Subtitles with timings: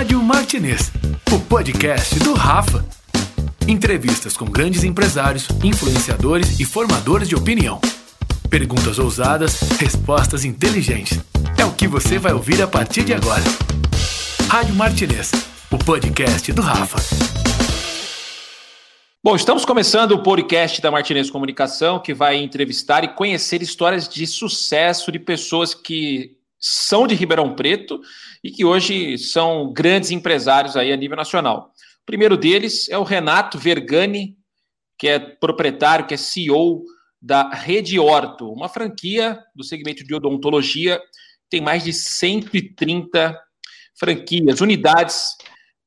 [0.00, 0.90] Rádio Martinez,
[1.30, 2.82] o podcast do Rafa.
[3.68, 7.78] Entrevistas com grandes empresários, influenciadores e formadores de opinião.
[8.48, 11.20] Perguntas ousadas, respostas inteligentes.
[11.58, 13.42] É o que você vai ouvir a partir de agora.
[14.48, 15.32] Rádio Martinez,
[15.70, 16.96] o podcast do Rafa.
[19.22, 24.26] Bom, estamos começando o podcast da Martinez Comunicação, que vai entrevistar e conhecer histórias de
[24.26, 28.00] sucesso de pessoas que são de Ribeirão Preto
[28.44, 31.72] e que hoje são grandes empresários aí a nível nacional.
[32.02, 34.36] O primeiro deles é o Renato Vergani,
[34.98, 36.84] que é proprietário, que é CEO
[37.20, 41.00] da Rede Orto, uma franquia do segmento de odontologia,
[41.48, 43.38] tem mais de 130
[43.98, 45.36] franquias, unidades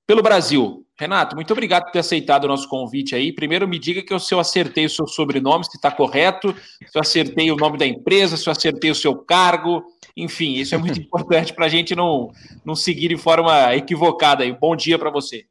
[0.06, 0.86] pelo Brasil.
[1.00, 3.34] Renato, muito obrigado por ter aceitado o nosso convite aí.
[3.34, 7.02] Primeiro, me diga que se eu acertei o seu sobrenome, se está correto, se eu
[7.02, 9.84] acertei o nome da empresa, se eu acertei o seu cargo,
[10.16, 12.32] enfim, isso é muito importante para a gente não,
[12.64, 14.44] não seguir de forma equivocada.
[14.44, 14.52] Aí.
[14.52, 15.46] Bom dia para você.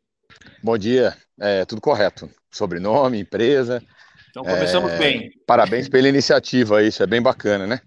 [0.63, 2.31] Bom dia, é tudo correto.
[2.51, 3.83] Sobrenome, empresa.
[4.31, 5.31] Então começamos é, bem.
[5.47, 7.81] Parabéns pela iniciativa, isso é bem bacana, né?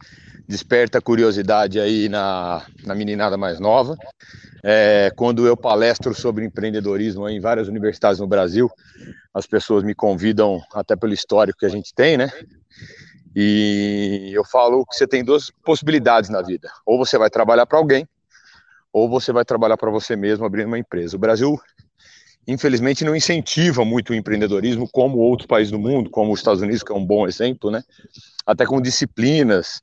[0.47, 3.97] Desperta curiosidade aí na, na meninada mais nova.
[4.63, 8.69] É, quando eu palestro sobre empreendedorismo em várias universidades no Brasil,
[9.33, 12.31] as pessoas me convidam, até pelo histórico que a gente tem, né?
[13.35, 17.77] E eu falo que você tem duas possibilidades na vida: ou você vai trabalhar para
[17.77, 18.07] alguém,
[18.93, 21.17] ou você vai trabalhar para você mesmo abrindo uma empresa.
[21.17, 21.59] O Brasil,
[22.47, 26.81] infelizmente, não incentiva muito o empreendedorismo como outros países do mundo, como os Estados Unidos,
[26.81, 27.83] que é um bom exemplo, né?
[28.45, 29.81] Até com disciplinas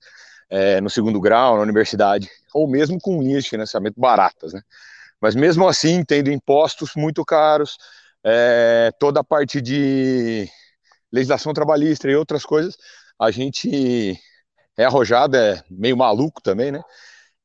[0.48, 4.62] é, no segundo grau, na universidade, ou mesmo com linhas de financiamento baratas, né?
[5.20, 7.77] Mas mesmo assim, tendo impostos muito caros,
[8.25, 10.48] é, toda a parte de
[11.12, 12.77] legislação trabalhista e outras coisas,
[13.20, 14.18] a gente
[14.77, 16.82] é arrojado, é meio maluco também, né?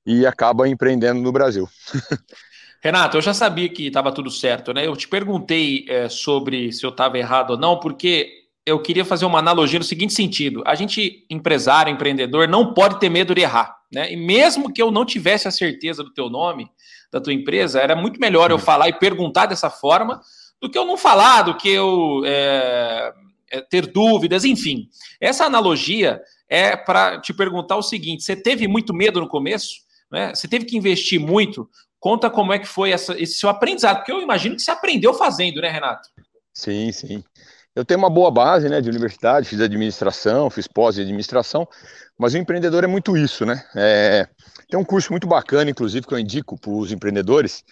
[0.05, 1.67] E acaba empreendendo no Brasil.
[2.81, 4.87] Renato, eu já sabia que estava tudo certo, né?
[4.87, 8.31] Eu te perguntei é, sobre se eu estava errado ou não, porque
[8.65, 13.09] eu queria fazer uma analogia no seguinte sentido: a gente, empresário, empreendedor, não pode ter
[13.09, 14.11] medo de errar, né?
[14.11, 16.69] E mesmo que eu não tivesse a certeza do teu nome,
[17.11, 20.21] da tua empresa, era muito melhor eu falar e perguntar dessa forma
[20.61, 23.13] do que eu não falar, do que eu é, é,
[23.69, 24.87] ter dúvidas, enfim.
[25.19, 29.75] Essa analogia é para te perguntar o seguinte: você teve muito medo no começo?
[30.11, 30.33] Né?
[30.33, 31.69] Você teve que investir muito?
[31.99, 35.13] Conta como é que foi essa, esse seu aprendizado, porque eu imagino que você aprendeu
[35.13, 36.07] fazendo, né, Renato?
[36.53, 37.23] Sim, sim.
[37.75, 41.67] Eu tenho uma boa base né, de universidade, fiz administração, fiz pós em administração,
[42.17, 43.63] mas o empreendedor é muito isso, né?
[43.75, 44.27] É,
[44.67, 47.63] tem um curso muito bacana, inclusive, que eu indico para os empreendedores,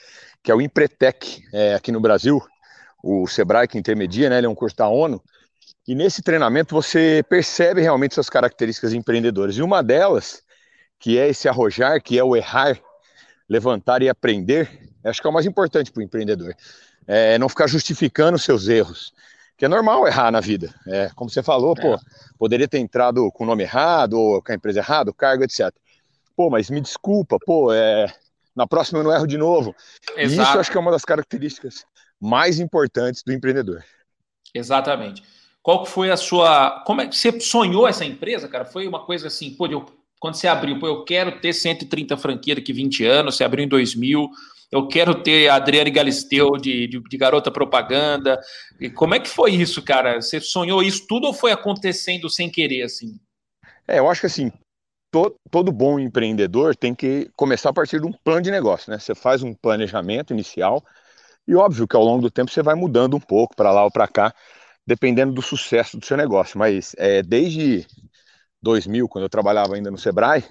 [0.43, 2.39] que é o Empretec, é, aqui no Brasil.
[3.03, 4.37] O Sebrae que intermedia, né?
[4.37, 5.21] Ele é um curso da ONU,
[5.87, 9.55] e nesse treinamento você percebe realmente suas características empreendedoras.
[9.55, 10.41] E uma delas,
[10.99, 12.79] que é esse arrojar, que é o errar,
[13.47, 16.55] levantar e aprender, acho que é o mais importante para o empreendedor.
[17.05, 19.13] É não ficar justificando seus erros.
[19.57, 20.73] Que é normal errar na vida.
[20.87, 21.81] É, como você falou, é.
[21.81, 21.99] pô,
[22.37, 25.71] poderia ter entrado com o nome errado, ou com a empresa errada, o cargo, etc.
[26.35, 28.11] Pô, mas me desculpa, pô, é,
[28.55, 29.73] na próxima eu não erro de novo.
[30.17, 30.49] Exato.
[30.49, 31.85] Isso acho que é uma das características
[32.19, 33.83] mais importantes do empreendedor.
[34.53, 35.23] Exatamente.
[35.65, 36.83] Qual que foi a sua.
[36.85, 38.65] Como é que você sonhou essa empresa, cara?
[38.65, 39.83] Foi uma coisa assim, pô, eu,
[40.19, 43.67] quando você abriu, pô, eu quero ter 130 franquias daqui 20 anos, você abriu em
[43.67, 44.29] 2000,
[44.71, 48.39] eu quero ter a Adriane Galisteu de, de, de, garota propaganda.
[48.79, 50.21] E como é que foi isso, cara?
[50.21, 53.19] Você sonhou isso tudo ou foi acontecendo sem querer, assim?
[53.87, 54.51] É, eu acho que assim,
[55.09, 58.99] todo, todo bom empreendedor tem que começar a partir de um plano de negócio, né?
[58.99, 60.83] Você faz um planejamento inicial
[61.47, 63.89] e óbvio que ao longo do tempo você vai mudando um pouco para lá ou
[63.89, 64.31] para cá
[64.85, 66.57] dependendo do sucesso do seu negócio.
[66.59, 67.85] Mas é, desde
[68.61, 70.43] 2000, quando eu trabalhava ainda no Sebrae,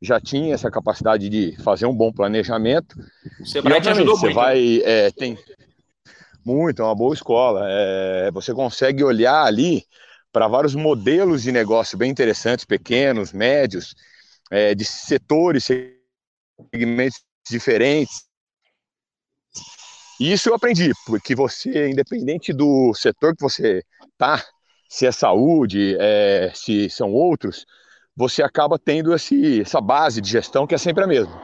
[0.00, 2.96] já tinha essa capacidade de fazer um bom planejamento.
[3.40, 4.36] O Sebrae e, te ajudou você muito.
[4.36, 5.38] Vai, é, tem
[6.44, 7.66] muito, é uma boa escola.
[7.68, 9.84] É, você consegue olhar ali
[10.32, 13.94] para vários modelos de negócio bem interessantes, pequenos, médios,
[14.50, 15.66] é, de setores,
[16.72, 18.25] segmentos diferentes,
[20.20, 23.82] e isso eu aprendi, porque você, independente do setor que você
[24.16, 24.42] tá,
[24.88, 27.66] se é saúde, é, se são outros,
[28.16, 31.42] você acaba tendo esse, essa base de gestão que é sempre a mesma.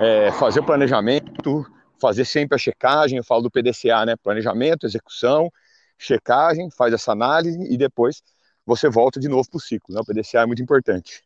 [0.00, 1.66] É, fazer o planejamento,
[2.00, 4.16] fazer sempre a checagem, eu falo do PDCA, né?
[4.16, 5.50] Planejamento, execução,
[5.98, 8.22] checagem, faz essa análise e depois
[8.64, 9.94] você volta de novo para o ciclo.
[9.94, 10.00] Né?
[10.00, 11.22] O PDCA é muito importante.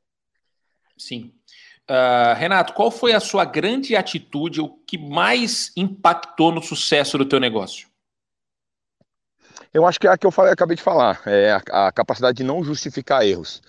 [0.96, 1.32] Sim.
[1.90, 7.24] Uh, Renato, qual foi a sua grande atitude, o que mais impactou no sucesso do
[7.24, 7.88] teu negócio?
[9.74, 12.36] Eu acho que é a que eu falei, acabei de falar, é a, a capacidade
[12.36, 13.60] de não justificar erros.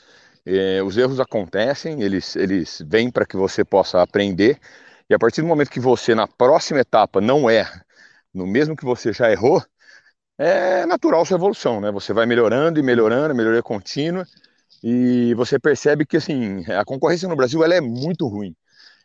[0.46, 4.60] É, os erros acontecem, eles, eles vêm para que você possa aprender.
[5.10, 7.84] E a partir do momento que você, na próxima etapa, não erra,
[8.32, 9.64] no mesmo que você já errou,
[10.38, 11.92] é natural sua evolução, né?
[11.92, 14.28] Você vai melhorando e melhorando, melhoria contínua,
[14.84, 18.56] e você percebe que, assim, a concorrência no Brasil, ela é muito ruim.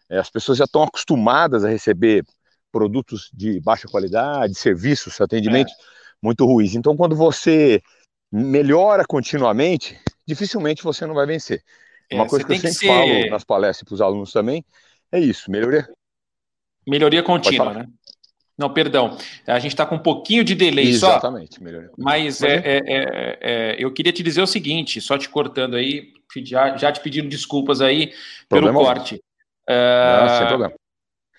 [0.09, 2.25] É, as pessoas já estão acostumadas a receber
[2.73, 5.77] produtos de baixa qualidade, serviços, atendimentos é.
[6.23, 6.75] muito ruins.
[6.75, 7.83] Então, quando você
[8.31, 11.63] melhora continuamente, dificilmente você não vai vencer.
[12.11, 12.87] É, Uma coisa que eu sempre que ser...
[12.87, 14.65] falo nas palestras para os alunos também
[15.11, 15.89] é isso, melhoria.
[16.87, 17.87] Melhoria contínua, né?
[18.59, 19.17] Não, perdão.
[19.47, 21.65] A gente está com um pouquinho de delay Exatamente, só.
[21.65, 21.91] Melhoria.
[21.99, 26.09] Mas é, é, é, é, eu queria te dizer o seguinte, só te cortando aí,
[26.43, 28.13] já, já te pedindo desculpas aí
[28.49, 29.21] Problema pelo corte.
[29.69, 30.75] Não, sem problema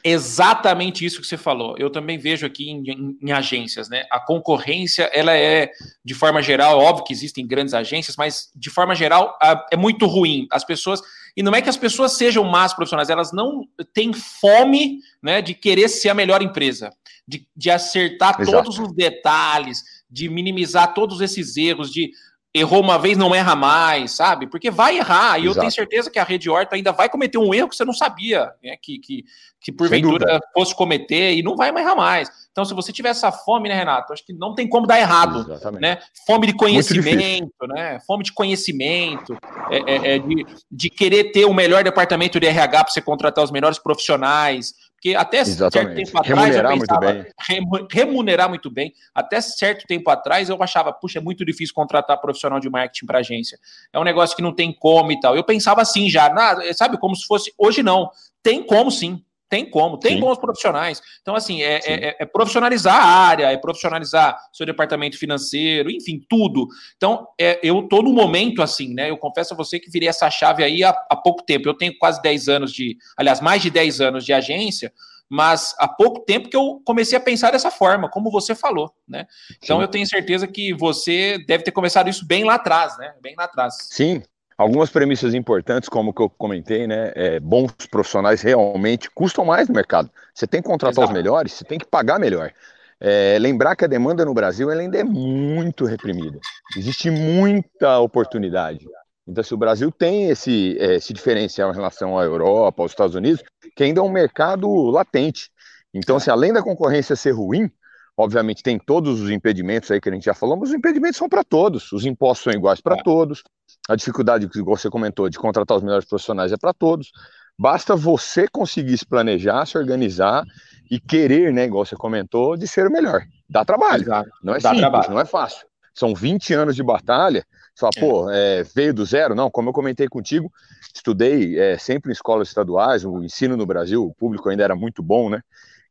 [0.03, 1.75] exatamente isso que você falou.
[1.77, 4.05] Eu também vejo aqui em, em, em, agências, né?
[4.09, 5.69] A concorrência, ela é,
[6.03, 9.37] de forma geral, óbvio que existem grandes agências, mas de forma geral
[9.71, 10.47] é muito ruim.
[10.51, 11.01] As pessoas.
[11.37, 15.53] E não é que as pessoas sejam más profissionais, elas não têm fome né, de
[15.53, 16.89] querer ser a melhor empresa,
[17.27, 18.57] de, de acertar Exato.
[18.57, 22.09] todos os detalhes, de minimizar todos esses erros, de
[22.57, 24.47] errou uma vez, não erra mais, sabe?
[24.47, 25.57] Porque vai errar, e Exato.
[25.57, 27.93] eu tenho certeza que a Rede Horta ainda vai cometer um erro que você não
[27.93, 28.75] sabia, né?
[28.81, 29.23] Que, que,
[29.59, 32.29] que porventura fosse cometer e não vai errar mais.
[32.51, 34.11] Então, se você tiver essa fome, né, Renato?
[34.11, 35.81] Acho que não tem como dar errado, Exatamente.
[35.81, 35.99] né?
[36.25, 37.99] Fome de conhecimento, né?
[38.07, 39.37] Fome de conhecimento,
[39.69, 43.43] é, é, é de, de querer ter o melhor departamento de RH para você contratar
[43.43, 45.71] os melhores profissionais, porque até Exatamente.
[45.71, 47.87] certo tempo atrás remunerar eu pensava, muito bem.
[47.91, 48.93] remunerar muito bem.
[49.13, 53.19] Até certo tempo atrás eu achava, puxa, é muito difícil contratar profissional de marketing para
[53.19, 53.59] agência.
[53.93, 55.35] É um negócio que não tem como e tal.
[55.35, 57.53] Eu pensava assim já, na, sabe, como se fosse.
[57.57, 58.09] Hoje não.
[58.41, 59.23] Tem como sim.
[59.49, 60.19] Tem como, tem Sim.
[60.19, 61.01] bons profissionais.
[61.21, 66.67] Então, assim, é, é, é, profissionalizar a área, é profissionalizar seu departamento financeiro, enfim, tudo.
[66.97, 69.09] Então, é, eu tô no momento assim, né?
[69.09, 71.67] Eu confesso a você que virei essa chave aí há, há pouco tempo.
[71.67, 74.91] Eu tenho quase 10 anos de, aliás, mais de 10 anos de agência,
[75.29, 79.27] mas há pouco tempo que eu comecei a pensar dessa forma, como você falou, né?
[79.61, 79.83] Então Sim.
[79.83, 83.13] eu tenho certeza que você deve ter começado isso bem lá atrás, né?
[83.21, 83.75] Bem lá atrás.
[83.89, 84.21] Sim,
[84.57, 87.11] Algumas premissas importantes, como que eu comentei, né?
[87.15, 90.09] É, bons profissionais realmente custam mais no mercado.
[90.33, 91.09] Você tem que contratar Exato.
[91.09, 92.51] os melhores, você tem que pagar melhor.
[92.99, 96.39] É, lembrar que a demanda no Brasil ainda é muito reprimida.
[96.75, 98.87] Existe muita oportunidade.
[99.27, 103.13] Então, se o Brasil tem esse, é, esse diferencial em relação à Europa, aos Estados
[103.13, 103.43] Unidos,
[103.75, 105.51] que ainda é um mercado latente.
[105.93, 107.69] Então, se além da concorrência ser ruim,
[108.17, 111.29] obviamente tem todos os impedimentos aí que a gente já falou, mas os impedimentos são
[111.29, 111.91] para todos.
[111.93, 113.03] Os impostos são iguais para é.
[113.03, 113.43] todos,
[113.87, 117.11] a dificuldade que você comentou de contratar os melhores profissionais é para todos.
[117.57, 120.43] Basta você conseguir se planejar, se organizar
[120.89, 123.21] e querer, né, igual você comentou, de ser o melhor.
[123.47, 124.03] Dá trabalho.
[124.03, 124.29] Exato.
[124.43, 125.09] Não é Dá simples, trabalho.
[125.11, 125.65] não é fácil.
[125.93, 127.43] São 20 anos de batalha.
[127.73, 127.99] Só, é.
[127.99, 129.35] pô, é, veio do zero?
[129.35, 130.51] Não, como eu comentei contigo,
[130.93, 135.01] estudei é, sempre em escolas estaduais, o ensino no Brasil, o público ainda era muito
[135.01, 135.41] bom, né?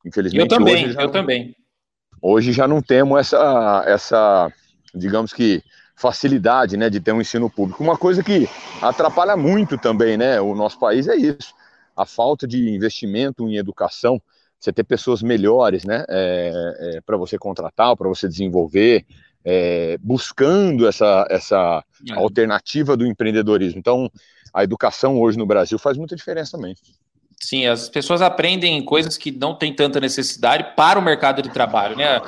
[0.04, 0.52] Infelizmente.
[0.52, 1.56] Eu também, eu não, também.
[2.28, 4.52] Hoje já não temos essa, essa
[4.92, 5.62] digamos que,
[5.94, 7.84] facilidade né, de ter um ensino público.
[7.84, 8.48] Uma coisa que
[8.82, 11.54] atrapalha muito também né, o nosso país é isso,
[11.96, 14.20] a falta de investimento em educação,
[14.58, 19.06] você ter pessoas melhores né, é, é, para você contratar, para você desenvolver,
[19.44, 22.12] é, buscando essa, essa é.
[22.14, 23.78] alternativa do empreendedorismo.
[23.78, 24.10] Então,
[24.52, 26.74] a educação hoje no Brasil faz muita diferença também.
[27.38, 31.94] Sim, as pessoas aprendem coisas que não têm tanta necessidade para o mercado de trabalho,
[31.94, 32.20] né?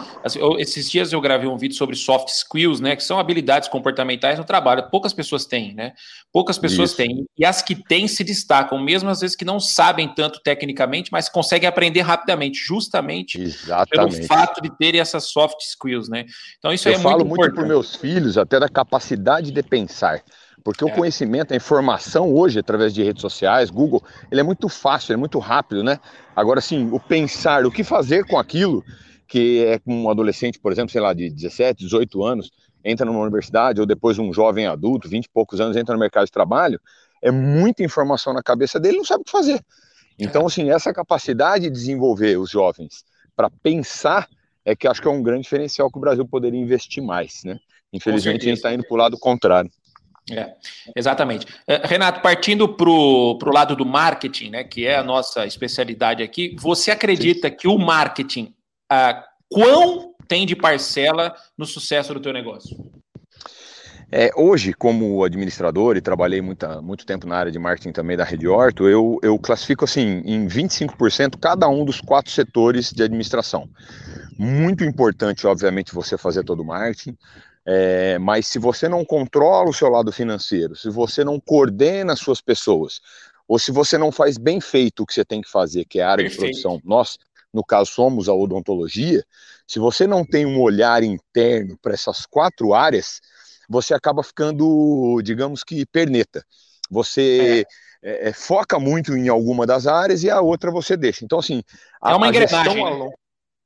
[0.59, 2.95] Esses dias eu gravei um vídeo sobre soft skills, né?
[2.95, 4.91] Que são habilidades comportamentais no trabalho.
[4.91, 5.95] Poucas pessoas têm, né?
[6.31, 6.99] Poucas pessoas Isso.
[6.99, 7.27] têm.
[7.39, 11.27] E as que têm se destacam, mesmo às vezes que não sabem tanto tecnicamente, mas
[11.27, 14.19] conseguem aprender rapidamente, justamente Exatamente.
[14.19, 16.27] pelo fato de terem essas soft skills, né?
[16.59, 17.23] Então isso eu é muito importante.
[17.23, 20.23] Eu falo muito para meus filhos, até da capacidade de pensar.
[20.65, 20.87] Porque é.
[20.87, 25.17] o conhecimento, a informação hoje, através de redes sociais, Google, ele é muito fácil, é
[25.17, 25.99] muito rápido, né?
[26.35, 28.85] Agora, sim, o pensar, o que fazer com aquilo,
[29.27, 32.51] que é um adolescente, por exemplo, sei lá, de 17, 18 anos,
[32.85, 36.27] entra numa universidade, ou depois um jovem adulto, 20 e poucos anos, entra no mercado
[36.27, 36.81] de trabalho,
[37.23, 39.61] é muita informação na cabeça dele, não sabe o que fazer.
[40.19, 43.05] Então, assim, essa capacidade de desenvolver os jovens
[43.37, 44.29] para pensar
[44.65, 47.59] é que acho que é um grande diferencial que o Brasil poderia investir mais, né?
[47.93, 49.71] Infelizmente, a gente está indo para o lado contrário.
[50.31, 50.55] É,
[50.95, 51.47] exatamente.
[51.67, 56.55] É, Renato, partindo para o lado do marketing, né, que é a nossa especialidade aqui,
[56.59, 58.55] você acredita que o marketing,
[58.91, 62.77] ah, quão tem de parcela no sucesso do teu negócio?
[64.11, 68.25] É, hoje, como administrador, e trabalhei muita, muito tempo na área de marketing também da
[68.25, 73.69] Rede Horto, eu, eu classifico assim em 25% cada um dos quatro setores de administração.
[74.39, 77.19] Muito importante, obviamente, você fazer todo o marketing,
[77.71, 82.19] é, mas se você não controla o seu lado financeiro, se você não coordena as
[82.19, 82.99] suas pessoas,
[83.47, 86.03] ou se você não faz bem feito o que você tem que fazer, que é
[86.03, 86.41] a área Perfeito.
[86.41, 86.81] de produção.
[86.83, 87.19] Nós,
[87.53, 89.23] no caso, somos a odontologia.
[89.67, 93.21] Se você não tem um olhar interno para essas quatro áreas,
[93.69, 96.43] você acaba ficando, digamos que, perneta.
[96.91, 97.67] Você
[98.03, 98.11] é.
[98.11, 101.23] É, é foca muito em alguma das áreas e a outra você deixa.
[101.23, 101.63] Então, assim.
[102.01, 102.83] A, é uma engrenagem.
[102.83, 103.11] Né?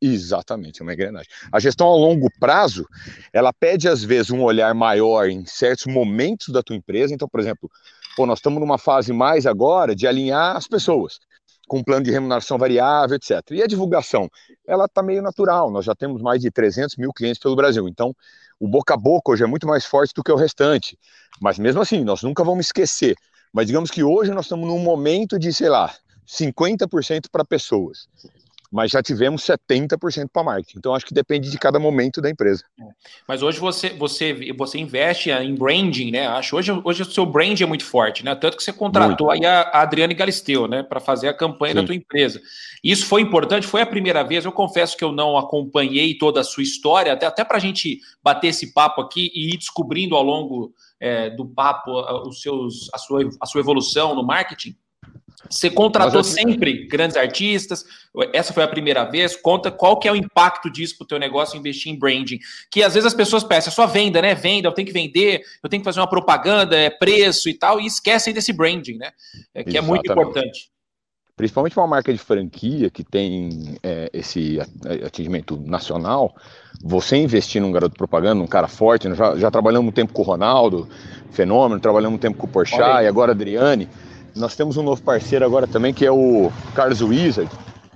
[0.05, 1.31] Exatamente, é uma engrenagem.
[1.53, 2.85] A gestão a longo prazo,
[3.33, 7.15] ela pede às vezes um olhar maior em certos momentos da tua empresa.
[7.15, 7.71] Então, por exemplo,
[8.17, 11.21] pô, nós estamos numa fase mais agora de alinhar as pessoas
[11.69, 13.41] com um plano de remuneração variável, etc.
[13.53, 14.29] E a divulgação,
[14.67, 15.71] ela está meio natural.
[15.71, 17.89] Nós já temos mais de 300 mil clientes pelo Brasil.
[17.89, 18.13] Então,
[18.59, 20.99] o boca a boca hoje é muito mais forte do que o restante.
[21.41, 23.15] Mas mesmo assim, nós nunca vamos esquecer.
[23.53, 25.95] Mas digamos que hoje nós estamos num momento de, sei lá,
[26.27, 28.09] 50% para pessoas
[28.73, 30.79] mas já tivemos 70% para marketing.
[30.79, 32.65] Então acho que depende de cada momento da empresa.
[32.81, 32.85] É.
[33.29, 36.27] Mas hoje você você você investe em branding, né?
[36.27, 38.35] Acho hoje hoje o seu brand é muito forte, né?
[38.35, 39.45] Tanto que você contratou muito.
[39.45, 41.81] aí a Adriane Galisteu, né, para fazer a campanha Sim.
[41.81, 42.41] da tua empresa.
[42.83, 44.45] Isso foi importante, foi a primeira vez.
[44.45, 48.01] Eu confesso que eu não acompanhei toda a sua história, até até para a gente
[48.23, 51.91] bater esse papo aqui e ir descobrindo ao longo é, do papo
[52.27, 54.75] os seus a sua a sua evolução no marketing.
[55.49, 57.85] Você contratou assim, sempre grandes artistas?
[58.33, 59.37] Essa foi a primeira vez?
[59.37, 62.39] Conta qual que é o impacto disso para o teu negócio investir em branding?
[62.71, 64.35] Que às vezes as pessoas pensam, é só venda, né?
[64.35, 67.81] Venda, eu tenho que vender, eu tenho que fazer uma propaganda, é preço e tal,
[67.81, 69.11] e esquecem desse branding, né?
[69.55, 69.77] É, que Exatamente.
[69.79, 70.73] é muito importante.
[71.35, 74.61] Principalmente uma marca de franquia que tem é, esse
[75.05, 76.37] atingimento nacional,
[76.83, 80.25] você investir num garoto propaganda, num cara forte, já, já trabalhamos um tempo com o
[80.25, 80.89] Ronaldo,
[81.31, 83.89] Fenômeno, trabalhamos um tempo com o Porchat e agora Adriane
[84.35, 87.51] nós temos um novo parceiro agora também, que é o Carlos Wizard.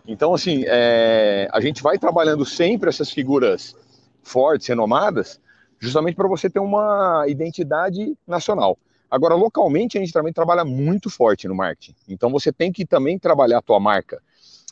[0.06, 3.74] Então, assim, é, a gente vai trabalhando sempre essas figuras
[4.22, 5.40] fortes, renomadas,
[5.80, 8.78] justamente para você ter uma identidade nacional.
[9.10, 11.94] Agora, localmente, a gente também trabalha muito forte no marketing.
[12.08, 14.20] Então, você tem que também trabalhar a tua marca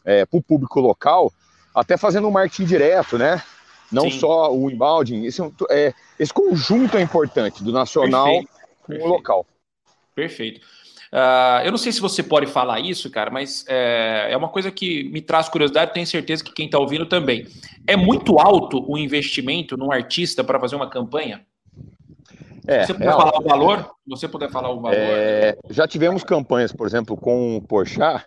[0.04, 1.32] é, para o público local,
[1.74, 3.42] até fazendo um marketing direto, né?
[3.90, 4.18] Não Sim.
[4.18, 5.24] só o inbound.
[5.26, 5.40] Esse,
[5.70, 8.48] é, esse conjunto é importante, do nacional Perfeito.
[8.82, 9.08] com Perfeito.
[9.08, 9.46] o local.
[10.14, 10.60] Perfeito.
[11.14, 14.68] Uh, eu não sei se você pode falar isso, cara, mas é, é uma coisa
[14.72, 17.46] que me traz curiosidade, tenho certeza que quem está ouvindo também.
[17.86, 21.46] É muito alto o investimento num artista para fazer uma campanha?
[22.66, 23.40] É, você puder é falar alto.
[23.40, 23.90] o valor?
[24.08, 24.96] Você puder falar o valor?
[24.96, 28.26] É, já tivemos campanhas, por exemplo, com o Porchat,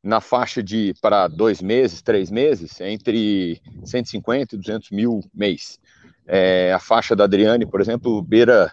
[0.00, 5.80] na faixa de para dois meses, três meses, entre 150 e 200 mil mês.
[6.24, 8.70] É, a faixa da Adriane, por exemplo, beira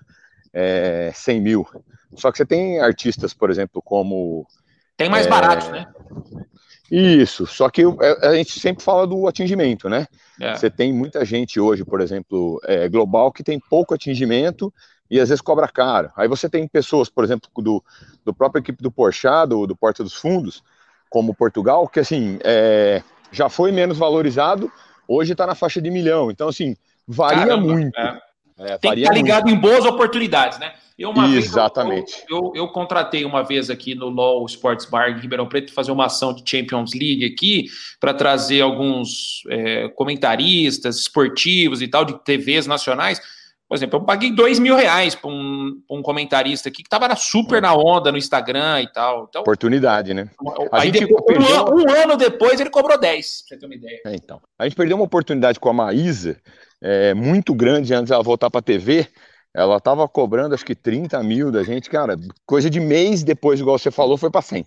[0.53, 1.67] é, 100 mil.
[2.15, 4.45] Só que você tem artistas, por exemplo, como.
[4.97, 5.85] Tem mais é, baratos, né?
[6.91, 10.07] Isso, só que é, a gente sempre fala do atingimento, né?
[10.39, 10.55] É.
[10.55, 14.73] Você tem muita gente hoje, por exemplo, é, global, que tem pouco atingimento
[15.09, 16.11] e às vezes cobra caro.
[16.15, 17.83] Aí você tem pessoas, por exemplo, do,
[18.23, 20.63] do próprio equipe do Porchat, do, do Porta dos Fundos,
[21.09, 24.71] como Portugal, que assim, é, já foi menos valorizado,
[25.07, 26.29] hoje está na faixa de milhão.
[26.29, 26.75] Então, assim,
[27.07, 27.99] varia Caramba, muito.
[27.99, 28.21] É.
[28.57, 29.57] É, tem que estar ligado muito.
[29.57, 30.73] em boas oportunidades, né?
[30.97, 32.15] Eu, uma Exatamente.
[32.15, 35.73] Vez, eu, eu, eu, contratei uma vez aqui no LOL Sports Bar em Ribeirão Preto
[35.73, 37.65] fazer uma ação de Champions League aqui
[37.99, 43.19] para trazer alguns é, comentaristas esportivos e tal de TVs nacionais.
[43.67, 47.61] Por exemplo, eu paguei dois mil reais para um, um, comentarista aqui que estava super
[47.61, 49.25] na onda no Instagram e tal.
[49.27, 50.29] Então, Oportunidade, né?
[50.71, 51.65] A gente depois, perdeu...
[51.65, 54.01] um, um, ano depois ele cobrou 10, pra você ter uma ideia.
[54.05, 54.39] É, então.
[54.57, 56.39] A gente perdeu uma oportunidade com a Maísa,
[56.79, 59.07] é, muito grande antes dela voltar para a TV.
[59.55, 62.17] Ela estava cobrando acho que 30 mil da gente, cara.
[62.45, 64.65] Coisa de mês depois, igual você falou, foi para 100.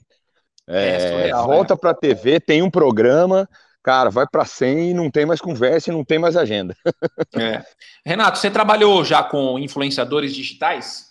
[0.66, 1.78] É, é volta né?
[1.78, 3.46] para a TV, tem um programa,
[3.82, 6.74] cara, vai para 100 e não tem mais conversa e não tem mais agenda.
[7.34, 7.62] É.
[8.04, 11.08] Renato, você trabalhou já com influenciadores digitais?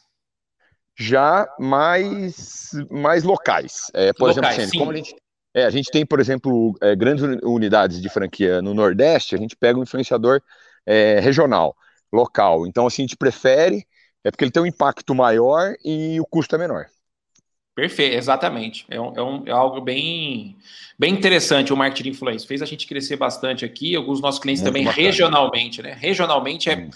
[0.98, 3.92] Já mais, mais locais.
[3.94, 5.16] É, por locais, exemplo, assim, como a gente,
[5.54, 9.56] é, a gente tem, por exemplo, é, grandes unidades de franquia no Nordeste, a gente
[9.56, 10.42] pega um influenciador
[10.84, 11.76] é, regional,
[12.12, 12.66] local.
[12.68, 13.86] Então, assim, a gente prefere,
[14.24, 16.88] é porque ele tem um impacto maior e o custo é menor.
[17.78, 18.86] Perfeito, exatamente.
[18.90, 20.58] É, um, é, um, é, algo bem,
[20.98, 22.48] bem interessante o marketing influência.
[22.48, 25.06] Fez a gente crescer bastante aqui, alguns nossos clientes Muito também bacana.
[25.06, 25.94] regionalmente, né?
[25.94, 26.90] Regionalmente é,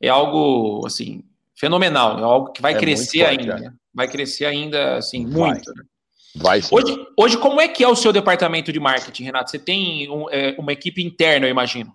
[0.00, 1.24] é algo assim
[1.56, 3.60] fenomenal, é algo que vai é crescer forte, ainda, é.
[3.62, 3.72] né?
[3.92, 5.74] vai crescer ainda assim muito.
[5.74, 5.82] Né?
[6.36, 6.68] Vai sim.
[6.72, 9.50] Hoje, hoje, como é que é o seu departamento de marketing, Renato?
[9.50, 11.92] Você tem um, é, uma equipe interna, eu imagino.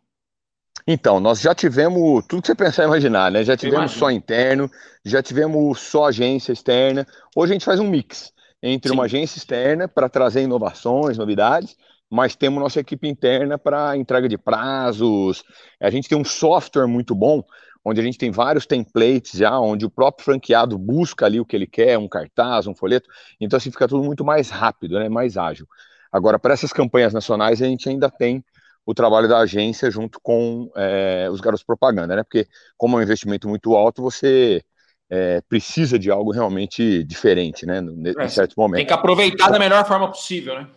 [0.85, 3.43] Então, nós já tivemos tudo que você pensar e imaginar, né?
[3.43, 4.69] Já tivemos só interno,
[5.03, 7.07] já tivemos só agência externa.
[7.35, 8.95] Hoje a gente faz um mix entre Sim.
[8.95, 11.75] uma agência externa para trazer inovações, novidades,
[12.09, 15.43] mas temos nossa equipe interna para entrega de prazos.
[15.81, 17.43] A gente tem um software muito bom.
[17.85, 21.55] onde a gente tem vários templates já, onde o próprio franqueado busca ali o que
[21.55, 23.09] ele quer, um cartaz, um folheto,
[23.39, 25.67] então assim fica tudo muito mais rápido, né, mais ágil.
[26.11, 28.43] Agora, para essas campanhas nacionais, a gente ainda tem
[28.85, 32.47] o trabalho da agência junto com é, os garotos propaganda, né, porque
[32.77, 34.61] como é um investimento muito alto, você
[35.09, 38.77] é, precisa de algo realmente diferente, né, em é, certo momento.
[38.77, 40.67] Tem que aproveitar da melhor forma possível, né?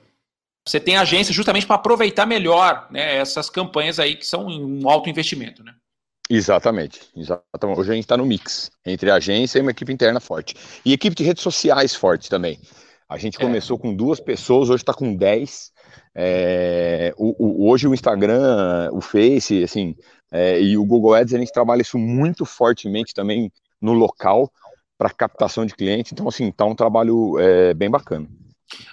[0.67, 5.09] Você tem agência justamente para aproveitar melhor né, essas campanhas aí que são um alto
[5.09, 5.73] investimento, né?
[6.29, 7.81] Exatamente, exatamente.
[7.81, 10.57] Hoje a gente está no mix entre agência e uma equipe interna forte.
[10.85, 12.59] E equipe de redes sociais forte também.
[13.09, 13.41] A gente é.
[13.41, 15.71] começou com duas pessoas, hoje está com dez.
[16.19, 19.95] É, o, o, hoje o Instagram, o Face, assim,
[20.33, 24.51] é, e o Google Ads, a gente trabalha isso muito fortemente também no local
[24.97, 26.15] para captação de cliente.
[26.15, 28.27] Então, assim, tá um trabalho é, bem bacana.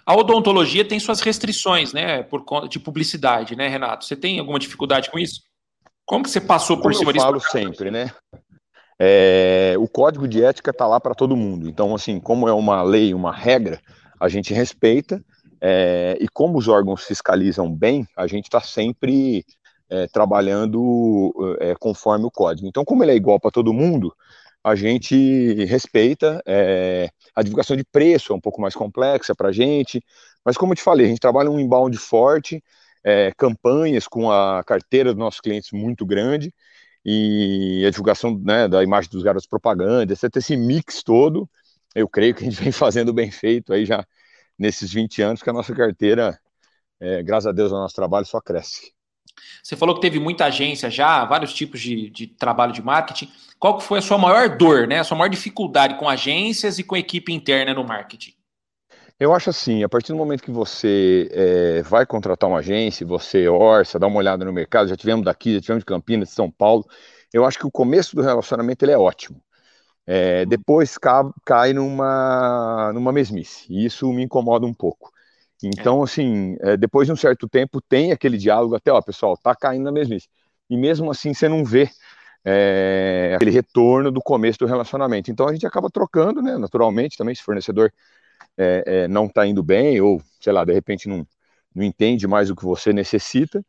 [0.05, 4.03] A odontologia tem suas restrições, né, por conta de publicidade, né, Renato?
[4.03, 5.41] Você tem alguma dificuldade com isso?
[6.05, 7.25] Como que você passou por Como cima eu disso?
[7.25, 8.11] Eu falo sempre, né?
[8.99, 11.69] É, o código de ética está lá para todo mundo.
[11.69, 13.79] Então, assim, como é uma lei, uma regra,
[14.19, 15.23] a gente respeita.
[15.65, 19.45] É, e como os órgãos fiscalizam bem, a gente está sempre
[19.89, 22.67] é, trabalhando é, conforme o código.
[22.67, 24.13] Então, como ele é igual para todo mundo,
[24.61, 26.41] a gente respeita.
[26.45, 30.03] É, a divulgação de preço é um pouco mais complexa para a gente,
[30.43, 32.61] mas como eu te falei, a gente trabalha um inbound forte,
[33.01, 36.53] é, campanhas com a carteira dos nossos clientes muito grande
[37.05, 40.29] e a divulgação né, da imagem dos garotos propaganda, etc.
[40.37, 41.49] Esse mix todo,
[41.95, 44.05] eu creio que a gente vem fazendo bem feito aí já
[44.57, 46.39] nesses 20 anos, que a nossa carteira,
[46.99, 48.93] é, graças a Deus, o nosso trabalho só cresce.
[49.63, 53.31] Você falou que teve muita agência já, vários tipos de, de trabalho de marketing.
[53.59, 54.99] Qual que foi a sua maior dor, né?
[54.99, 58.33] A sua maior dificuldade com agências e com equipe interna no marketing?
[59.19, 63.47] Eu acho assim, a partir do momento que você é, vai contratar uma agência, você
[63.47, 66.51] orça, dá uma olhada no mercado, já tivemos daqui, já tivemos de Campinas, de São
[66.51, 66.85] Paulo,
[67.31, 69.41] eu acho que o começo do relacionamento ele é ótimo.
[70.05, 75.11] É, depois cai, cai numa, numa mesmice, e isso me incomoda um pouco.
[75.63, 76.03] Então, é.
[76.03, 79.83] assim, é, depois de um certo tempo, tem aquele diálogo até, ó, pessoal, tá caindo
[79.83, 80.27] na mesmice.
[80.69, 81.89] E mesmo assim, você não vê
[82.43, 85.31] é, aquele retorno do começo do relacionamento.
[85.31, 87.91] Então, a gente acaba trocando, né, naturalmente, também, se o fornecedor
[88.57, 91.25] é, é, não está indo bem, ou, sei lá, de repente não,
[91.73, 93.63] não entende mais o que você necessita,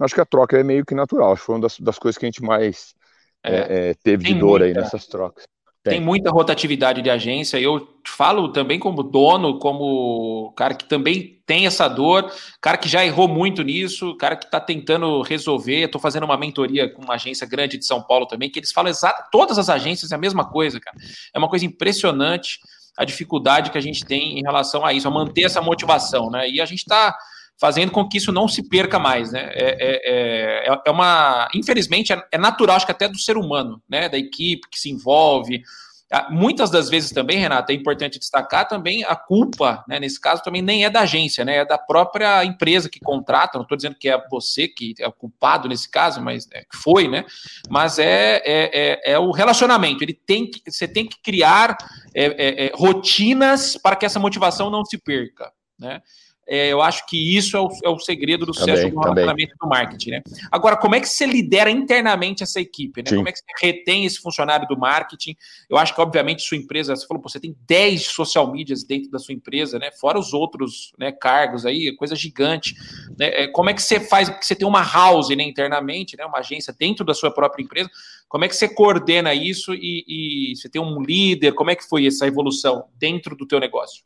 [0.00, 1.32] acho que a troca é meio que natural.
[1.32, 2.94] Acho que foi uma das, das coisas que a gente mais
[3.42, 5.44] é, teve de dor muita, aí nessas trocas.
[5.82, 5.94] Tem.
[5.94, 6.00] tem.
[6.00, 7.58] muita rotatividade de agência.
[7.58, 13.04] Eu falo também como dono, como cara que também tem essa dor, cara que já
[13.04, 15.84] errou muito nisso, cara que está tentando resolver.
[15.84, 18.90] Estou fazendo uma mentoria com uma agência grande de São Paulo também, que eles falam
[18.90, 20.96] exato, todas as agências é a mesma coisa, cara.
[21.32, 22.58] É uma coisa impressionante
[22.96, 26.50] a dificuldade que a gente tem em relação a isso, a manter essa motivação, né?
[26.50, 27.16] E a gente está
[27.58, 29.50] fazendo com que isso não se perca mais, né?
[29.52, 33.82] É, é, é, é uma, infelizmente, é, é, natural, acho que até do ser humano,
[33.88, 34.08] né?
[34.08, 35.62] Da equipe que se envolve.
[36.10, 39.98] Ah, muitas das vezes também, Renata, é importante destacar também a culpa, né?
[39.98, 41.56] Nesse caso também nem é da agência, né?
[41.56, 43.58] É da própria empresa que contrata.
[43.58, 47.08] Não estou dizendo que é você que é o culpado nesse caso, mas é, foi,
[47.08, 47.24] né?
[47.68, 50.02] Mas é, é, é, é, o relacionamento.
[50.04, 51.76] Ele tem que, você tem que criar
[52.14, 56.00] é, rotinas para que essa motivação não se perca, né?
[56.48, 59.54] É, eu acho que isso é o, é o segredo do sucesso também, do relacionamento
[59.60, 60.22] do marketing, né?
[60.50, 63.10] Agora, como é que você lidera internamente essa equipe, né?
[63.14, 65.36] Como é que você retém esse funcionário do marketing?
[65.68, 69.18] Eu acho que, obviamente, sua empresa, você falou, você tem 10 social medias dentro da
[69.18, 69.90] sua empresa, né?
[69.92, 72.74] Fora os outros né, cargos aí, coisa gigante.
[73.18, 73.26] Né?
[73.26, 76.24] É, como é que você faz, que você tem uma house né, internamente, né?
[76.24, 77.90] Uma agência dentro da sua própria empresa,
[78.26, 80.04] como é que você coordena isso e,
[80.52, 81.52] e você tem um líder?
[81.52, 84.02] Como é que foi essa evolução dentro do teu negócio?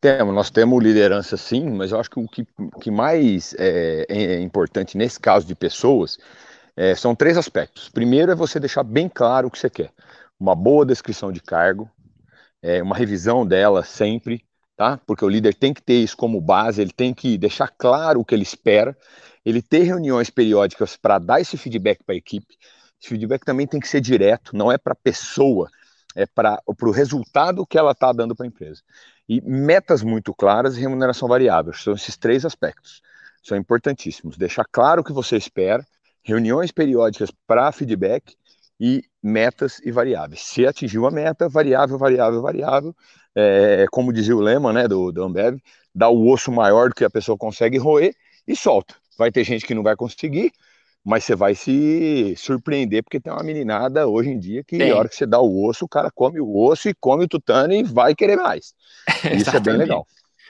[0.00, 2.46] Temos, nós temos liderança sim, mas eu acho que o que,
[2.80, 6.18] que mais é, é importante nesse caso de pessoas
[6.76, 7.88] é, são três aspectos.
[7.88, 9.92] Primeiro é você deixar bem claro o que você quer.
[10.38, 11.90] Uma boa descrição de cargo,
[12.62, 14.44] é, uma revisão dela sempre,
[14.76, 14.98] tá?
[15.06, 18.24] Porque o líder tem que ter isso como base, ele tem que deixar claro o
[18.24, 18.96] que ele espera,
[19.44, 22.56] ele ter reuniões periódicas para dar esse feedback para a equipe.
[23.00, 25.68] Esse feedback também tem que ser direto, não é para a pessoa,
[26.14, 28.82] é para o resultado que ela está dando para a empresa.
[29.32, 31.72] E metas muito claras e remuneração variável.
[31.72, 33.00] São esses três aspectos.
[33.40, 34.36] São importantíssimos.
[34.36, 35.86] Deixar claro o que você espera,
[36.20, 38.34] reuniões periódicas para feedback
[38.80, 40.40] e metas e variáveis.
[40.40, 42.96] Se atingiu a meta, variável, variável, variável,
[43.32, 45.60] é, como dizia o lema né, do, do Ambev,
[45.94, 48.12] dá o osso maior do que a pessoa consegue roer
[48.48, 48.96] e solta.
[49.16, 50.50] Vai ter gente que não vai conseguir,
[51.04, 55.08] mas você vai se surpreender, porque tem uma meninada hoje em dia que, na hora
[55.08, 57.82] que você dá o osso, o cara come o osso e come o tutano e
[57.82, 58.74] vai querer mais.
[59.34, 60.06] Isso é bem legal.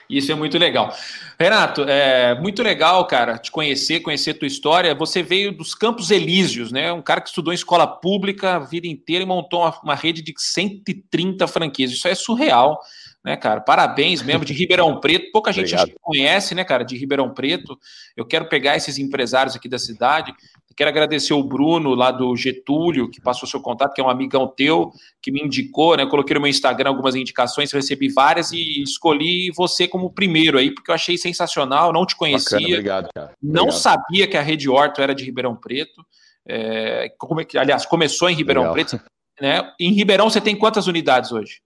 [0.09, 0.93] Isso é muito legal.
[1.39, 4.93] Renato, é muito legal, cara, te conhecer, conhecer tua história.
[4.93, 6.91] Você veio dos Campos Elíseos, né?
[6.91, 10.21] Um cara que estudou em escola pública a vida inteira e montou uma, uma rede
[10.21, 11.91] de 130 franquias.
[11.91, 12.77] Isso é surreal
[13.23, 13.61] né, cara?
[13.61, 15.31] Parabéns mesmo de Ribeirão Preto.
[15.31, 17.77] Pouca gente conhece, né, cara, de Ribeirão Preto.
[18.17, 20.33] Eu quero pegar esses empresários aqui da cidade.
[20.75, 24.47] quero agradecer o Bruno lá do Getúlio, que passou seu contato, que é um amigão
[24.47, 26.03] teu, que me indicou, né?
[26.03, 30.73] Eu coloquei no meu Instagram algumas indicações, recebi várias e escolhi você como primeiro aí,
[30.73, 32.57] porque eu achei sensacional, não te conhecia.
[32.57, 33.33] Bacana, obrigado, cara.
[33.41, 33.79] Não obrigado.
[33.79, 36.03] sabia que a Rede Horto era de Ribeirão Preto.
[36.47, 38.73] É, como, é aliás, começou em Ribeirão Legal.
[38.73, 38.99] Preto.
[39.39, 39.71] Né?
[39.79, 41.61] Em Ribeirão você tem quantas unidades hoje?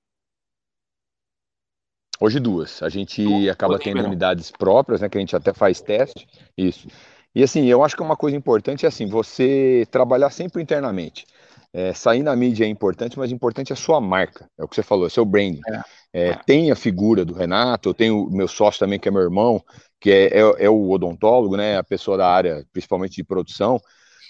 [2.19, 2.81] Hoje duas.
[2.81, 5.09] A gente duas, acaba tendo unidades próprias, né?
[5.09, 6.27] Que a gente até faz teste.
[6.57, 6.87] Isso.
[7.33, 11.25] E assim, eu acho que uma coisa importante é assim, você trabalhar sempre internamente.
[11.73, 14.49] É, sair na mídia é importante, mas importante é a sua marca.
[14.57, 15.59] É o que você falou, é seu branding.
[15.67, 15.81] É.
[16.17, 19.21] É, tem a figura do Renato, eu tenho o meu sócio também, que é meu
[19.21, 19.61] irmão,
[19.99, 21.77] que é, é, é, o odontólogo, né?
[21.77, 23.81] A pessoa da área, principalmente de produção.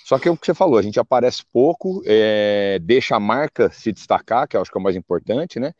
[0.04, 3.70] Só que é o que você falou, a gente aparece pouco, é, deixa a marca
[3.70, 5.74] se destacar, que eu acho que é o mais importante, né?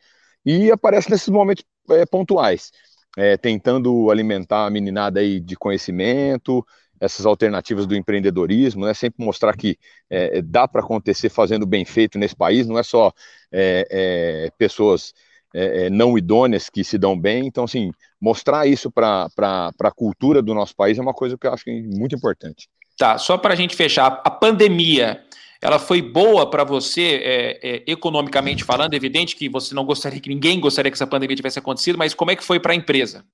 [0.44, 2.70] E aparece nesses momentos é, pontuais,
[3.16, 6.64] é, tentando alimentar a meninada aí de conhecimento,
[7.00, 8.94] essas alternativas do empreendedorismo, né?
[8.94, 13.12] Sempre mostrar que é, dá para acontecer fazendo bem feito nesse país, não é só
[13.52, 15.12] é, é, pessoas
[15.54, 17.46] é, não idôneas que se dão bem.
[17.46, 21.52] Então, assim, mostrar isso para a cultura do nosso país é uma coisa que eu
[21.52, 22.68] acho muito importante.
[22.98, 25.22] Tá, só para a gente fechar, a pandemia
[25.60, 30.20] ela foi boa para você, é, é, economicamente falando, é evidente que você não gostaria
[30.20, 32.76] que ninguém gostaria que essa pandemia tivesse acontecido, mas como é que foi para a
[32.76, 33.24] empresa?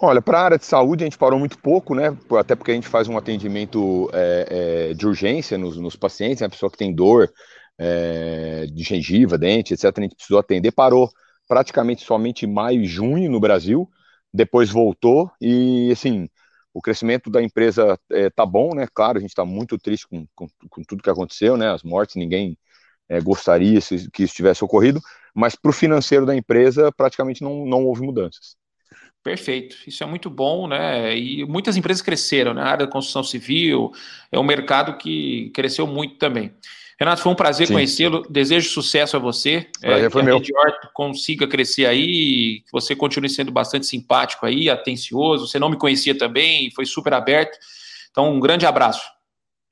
[0.00, 2.16] Olha, para a área de saúde a gente parou muito pouco, né?
[2.38, 6.46] Até porque a gente faz um atendimento é, é, de urgência nos, nos, pacientes, né?
[6.46, 7.28] a pessoa que tem dor
[7.76, 9.86] é, de gengiva, dente, etc.
[9.96, 11.10] A gente precisou atender, parou
[11.48, 13.88] praticamente somente maio e junho no Brasil,
[14.32, 16.28] depois voltou e assim
[16.78, 18.86] o crescimento da empresa é, tá bom, né?
[18.94, 21.72] Claro, a gente está muito triste com, com, com, tudo que aconteceu, né?
[21.72, 22.56] As mortes, ninguém
[23.08, 23.80] é, gostaria
[24.12, 25.00] que isso tivesse ocorrido,
[25.34, 28.56] mas para o financeiro da empresa praticamente não, não houve mudanças.
[29.24, 31.18] Perfeito, isso é muito bom, né?
[31.18, 32.62] E muitas empresas cresceram, né?
[32.62, 33.90] A área da construção civil
[34.30, 36.54] é um mercado que cresceu muito também.
[36.98, 38.26] Renato, foi um prazer conhecê-lo.
[38.28, 39.68] Desejo sucesso a você.
[39.80, 40.34] Prazer é, foi que meu.
[40.34, 45.46] a Rede Horto consiga crescer aí, que você continue sendo bastante simpático aí, atencioso.
[45.46, 47.56] Você não me conhecia também, foi super aberto.
[48.10, 49.02] Então, um grande abraço.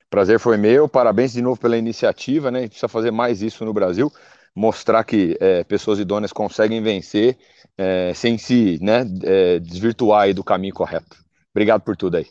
[0.09, 0.87] Prazer foi meu.
[0.87, 2.59] Parabéns de novo pela iniciativa, né?
[2.59, 4.09] A gente precisa fazer mais isso no Brasil,
[4.55, 7.37] mostrar que é, pessoas idôneas conseguem vencer
[7.77, 11.17] é, sem se né, é, desvirtuar do caminho correto.
[11.53, 12.27] Obrigado por tudo aí.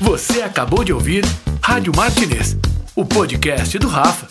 [0.00, 1.22] Você acabou de ouvir
[1.64, 2.56] Rádio Martinez,
[2.94, 4.26] o podcast do Rafa.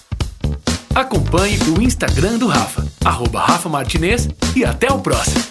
[0.93, 5.41] Acompanhe o Instagram do Rafa, arroba Rafa Martinez, e até o próximo.